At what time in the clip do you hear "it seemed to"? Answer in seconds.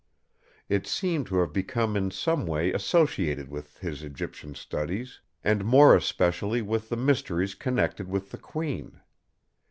0.67-1.37